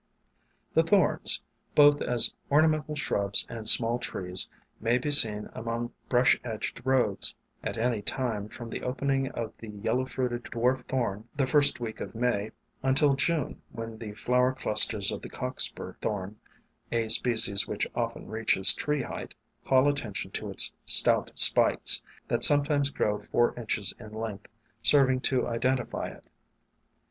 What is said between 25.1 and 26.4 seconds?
to identify it.